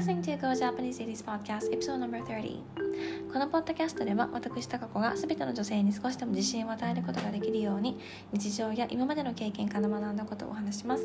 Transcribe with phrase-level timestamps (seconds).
[0.00, 2.62] listening to Go Japanese Ladies Podcast episode No.30
[3.30, 7.98] このポッドキャストでは私タカ子が全ての女性に少しでも自信を与えることができるように
[8.32, 11.04] 日常や今までの経験から学んだことをお話します。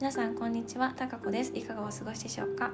[0.00, 1.52] 皆さんこんにちはタカ子です。
[1.54, 2.70] いかがお過ごしでしょうか？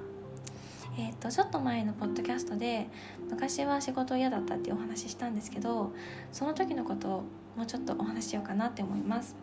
[1.01, 2.87] えーと、とちょっと前のポッドキャストで
[3.29, 5.93] 昔は仕事嫌だったっていうお話ししたんですけど
[6.31, 7.25] その時のことを
[7.57, 9.35] もうちょっとお話ししようかなって思います。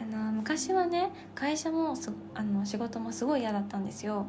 [0.00, 1.94] あの昔はね会社も
[2.34, 4.26] あの仕事もすごい嫌だったんですよ。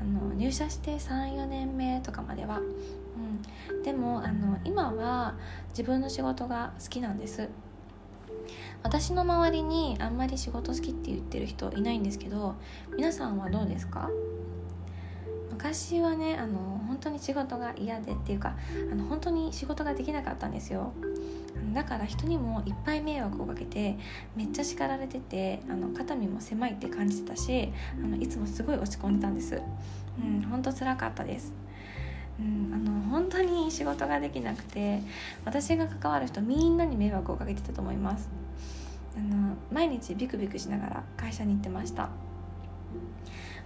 [0.00, 5.34] あの入社して34年目とかまでは、うん、でもあの今は
[5.70, 7.48] 自分の仕事が好きなんです。
[8.82, 12.56] 私の周りにあんまり仕事好きって言ってる人いないんですけど
[12.96, 14.10] 皆さんはどうですか？
[15.50, 16.58] 昔はねあの
[16.88, 18.56] 本当に仕事が嫌でっていうか
[18.90, 20.92] あの本当に仕事ができなかったんですよ。
[21.74, 23.98] だから人にもいっぱい迷惑をかけて
[24.36, 27.72] めっちゃ叱られててあの肩身も狭いって感じてたし
[28.02, 29.60] あのいつもすごい落ち込んでたんです。
[30.22, 31.52] うん本当辛かったです。
[32.40, 35.02] うん、あの本当に仕事ができなくて
[35.44, 38.28] 私が関わる人みんなに迷惑をかけてたと思います。
[39.16, 42.08] あの毎日ビクビクしながら会社に行ってました。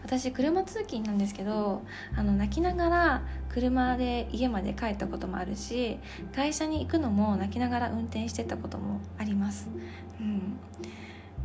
[0.02, 1.82] 私車通勤なんですけど
[2.16, 5.98] あの泣きながら車で家まで帰ったこともあるし
[6.34, 9.68] 会社に行くのも泣きながら運転してたこともあります、
[10.20, 10.58] うん、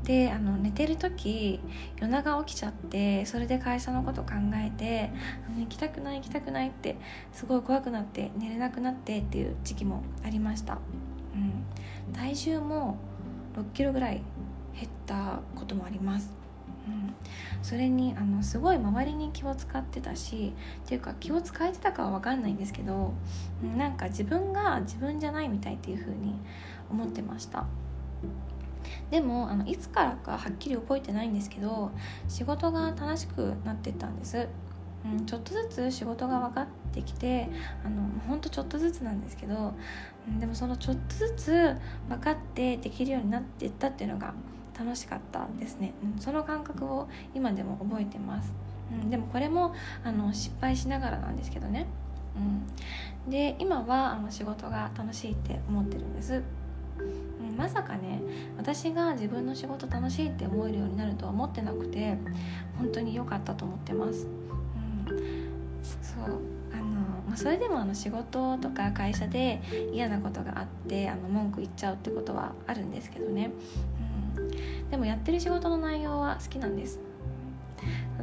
[0.03, 1.59] であの寝てる時
[1.99, 5.09] 夜中起きちゃってそれで会社のこと考えて
[5.57, 6.97] 行きたくない行きたくないって
[7.33, 10.77] すごい怖くなって寝れなくなってっていう時期もありました、
[11.33, 12.97] うん、体重も
[13.55, 14.21] 6キロぐらい
[14.75, 16.40] 減ったこともあります。
[16.87, 17.13] うん、
[17.61, 23.13] それにあのすごい周りに気を使ってたしっていうか気を使えてたかは分かんないんですけど
[23.77, 26.33] なんか自分が自分じゃないみたいっていう風に
[26.89, 27.65] 思ってました。
[29.09, 31.91] でもあのいつからかはっきり覚えてないんですけど
[32.27, 34.47] 仕事が楽しくなってったんです、
[35.05, 37.49] うん、ちょっとずつ仕事が分かってきて
[37.85, 39.73] あのほんとちょっとずつなんですけど、
[40.27, 41.75] うん、でもそのちょっとずつ
[42.09, 44.33] 分かってできるようになっていったっていうのが
[44.81, 48.51] 楽しかったですね、うん、その感覚を今でも覚えてます、
[48.91, 51.85] うん、でもこれもあの失敗しながらなんですけどね、
[52.35, 56.41] うん、で今はあの仕事が楽しいって思ってるんです、
[56.97, 58.21] うん、まさかね
[58.57, 62.17] 私が自分の仕事楽しいって思えるようになるとは思ってなくて
[62.79, 65.19] 本当に良かったと思ってます、うん、
[65.83, 66.39] そう
[66.73, 69.61] あのま、それでもあの仕事とか会社で
[69.93, 73.51] 嫌なことがあってあの文句言っちゃうってことはあるんですけどね、
[73.99, 74.11] うん
[74.91, 76.99] でもやってる仕事の内容は好きなんです。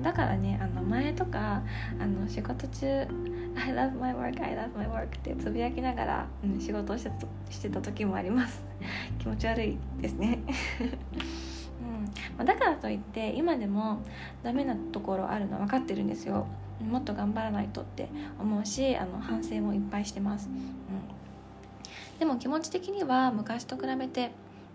[0.03, 1.63] だからねあの前とか
[1.99, 2.87] あの仕事中
[3.59, 8.63] 「I love my work I love my work」ってつぶやきながら、うん、仕事をしてたしてた時もあります。
[9.19, 10.39] 気持ち悪いですね。
[11.83, 12.09] うん。
[12.37, 14.03] ま、だからといって今でも
[14.45, 16.47] ダメなところあるの分かってるんですよ。
[16.85, 18.09] もっと頑張らないとって
[18.39, 24.31] 思うしあの反省もいっぱいしてます、うん、でも気持ち的には昔と比べて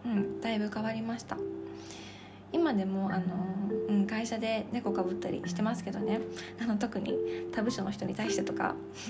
[0.06, 1.38] うん、だいぶ変わりました。
[2.52, 3.24] 今でもあの、
[3.90, 6.22] うん、会社で猫かぶったりしてますけどね。
[6.62, 7.18] あの特に
[7.52, 8.76] 他部署の人に対してとか、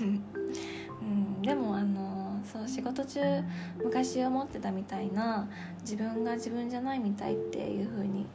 [1.02, 3.20] うん、でもあのそう仕事中
[3.82, 5.48] 昔思ってたみたいな
[5.82, 8.26] 自分が自分じゃないみたいっていう風に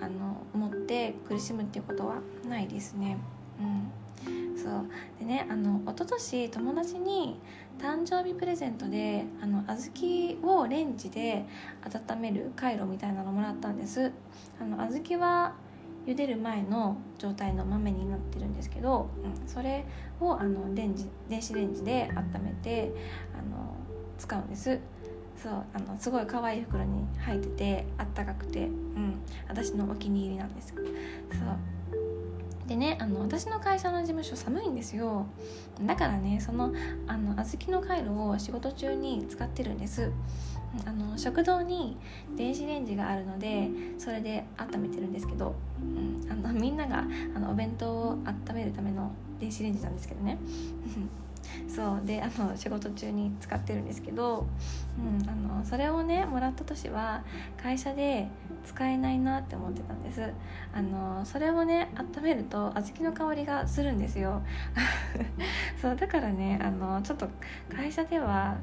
[0.00, 2.16] あの思って苦しむっていうことは
[2.48, 3.18] ないですね。
[3.60, 4.01] うん。
[4.56, 4.88] そう。
[5.18, 7.40] でねあの一昨年友達に
[7.78, 11.44] 誕生日プレゼントであの小豆をレンジで
[11.82, 14.12] 温める回路みたいなのもらったんです。
[14.60, 15.54] あの小豆は
[16.06, 19.84] 茹でる前の状態の豆になってるんですけど、うん、それ
[20.20, 22.92] をあのレンジ電子レンジで温めて
[23.38, 23.76] あの
[24.18, 24.80] 使うんです。
[25.36, 30.72] そうあのすごい可愛い袋に入っててあったかくて、うん、私のお気に入りなんです。
[30.74, 30.82] そう。
[32.72, 35.26] でねあの私の会社の事務所寒いんですよ。
[35.82, 36.72] だからねその
[37.06, 40.10] あの小豆の回路を仕事中に使ってるんです。
[40.86, 41.98] あの食堂に
[42.34, 47.04] 電子レンジがあるのでそれで温めてるんですけど、うん、あのみんなが
[47.36, 50.38] あのお弁当を温めるための電子レンジなんですけどね。
[51.68, 54.46] そうであの仕事中に使ってるんですけど、
[54.98, 57.24] うん、あのそれをねもらった年は
[57.60, 58.28] 会社で
[58.64, 60.22] 使えないなって思ってたんです。
[60.72, 64.42] あのそれをね温めると小豆の香りがするんですよ。
[65.80, 67.28] そうだからねあのちょっと
[67.74, 68.56] 会社では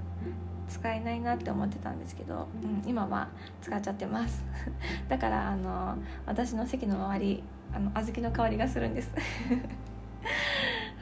[0.69, 3.27] 使えないなって思ってたんですけど、うん、今は
[3.61, 4.43] 使っちゃってます。
[5.09, 7.43] だからあの私の席の周り
[7.73, 9.11] あの小豆の香りがするんです。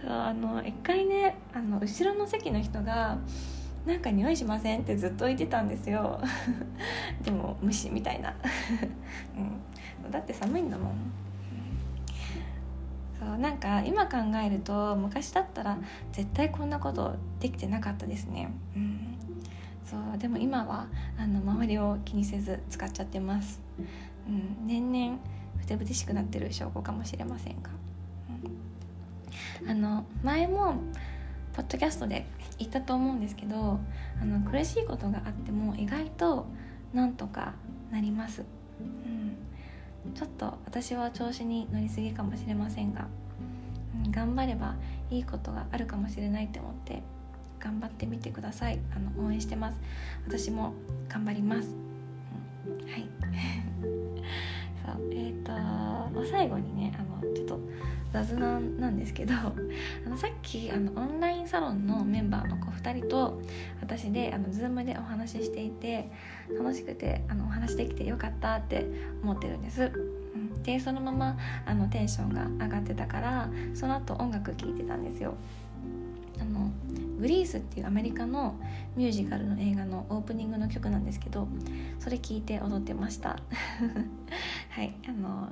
[0.06, 3.18] あの一回ねあの後ろの席の人が
[3.86, 6.20] 「なんか匂いしません?」ってずっと言ってたんですよ。
[7.24, 8.34] でも虫みたいな、
[10.04, 10.94] うん、だって寒いんだもん。
[13.20, 15.80] そうなんか今考えると昔だったら
[16.12, 18.52] 絶対こんなことできてなかったですね。
[18.76, 19.18] うん。
[19.84, 23.62] そうでも今はあの周りを気にせず使っちゃってます、
[24.28, 25.18] うん、年々
[25.60, 27.70] ふてぶてしくなってる証拠かもしれませんが、
[29.68, 30.76] あの前も
[31.54, 32.26] ポッドキャストで
[32.60, 33.80] 言ったと思うんですけど
[34.22, 36.46] あの苦しいことがあっても意外と
[36.94, 37.54] なんとか
[37.92, 38.44] なります、
[38.80, 43.08] うん、ちょっと私は調子に乗りすぎかもしれませんが、
[44.06, 44.76] うん、頑張れば
[45.10, 47.02] いいことがあるかもしれないって思って
[47.60, 48.80] 頑張ってみてください。
[48.96, 49.80] あの応援してます。
[50.28, 50.74] 私も
[51.10, 51.76] 頑張ります、
[52.68, 53.10] うん、はい。
[54.86, 55.10] そう。
[55.12, 57.47] えっ、ー、と最後にねあのちょっと
[58.12, 59.34] 雑談なんですけど
[60.06, 63.42] あのさっきあのオンラインサロンのメンバーの子2人と
[63.82, 66.10] 私であの Zoom でお話ししていて
[66.58, 68.86] 楽しくてあのお話できてよかったって
[69.22, 69.92] 思ってるんです。
[70.64, 75.36] でそのままあのテンションが上がってたからその後音楽聴いてたんですよ。
[77.20, 78.60] グリースっていうアメリカの
[78.96, 81.48] ミュージカルの映画のオープニングの曲なんですけど
[82.00, 83.38] それ聞いて踊ってました
[84.70, 85.50] はいあの、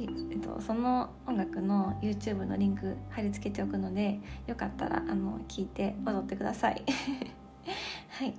[0.00, 6.82] えっと、その音楽の YouTube のリンク貼り付けておくのでよかったらあの聞いて踊ってください
[8.08, 8.34] はい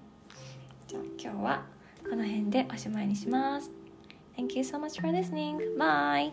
[0.88, 1.66] じゃあ今日は
[2.10, 3.72] この辺でおしまいにします
[4.38, 5.58] Thank you so much for listening.
[5.80, 6.32] Bye!